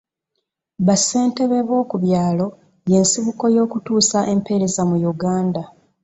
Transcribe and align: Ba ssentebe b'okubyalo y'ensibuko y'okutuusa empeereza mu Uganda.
Ba 0.85 0.95
ssentebe 0.99 1.57
b'okubyalo 1.67 2.47
y'ensibuko 2.91 3.43
y'okutuusa 3.55 4.19
empeereza 4.33 4.81
mu 4.89 4.97
Uganda. 5.13 5.61